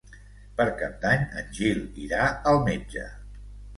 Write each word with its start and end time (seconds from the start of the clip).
Per 0.61 0.65
Cap 0.79 0.95
d'Any 1.03 1.27
en 1.41 1.53
Gil 1.59 1.85
irà 2.07 2.25
al 2.53 2.59
metge. 2.71 3.05